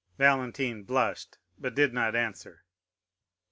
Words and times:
Valentine 0.17 0.81
blushed, 0.81 1.37
but 1.59 1.75
did 1.75 1.93
not 1.93 2.15
answer. 2.15 2.63